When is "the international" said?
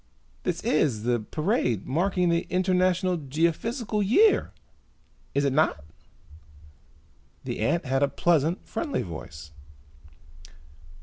2.29-3.19